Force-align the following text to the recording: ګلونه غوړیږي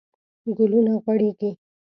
ګلونه 0.57 0.93
غوړیږي 1.03 1.51